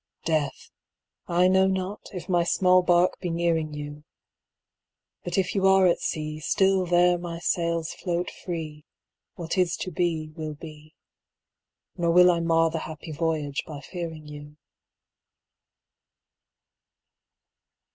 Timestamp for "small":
2.43-2.81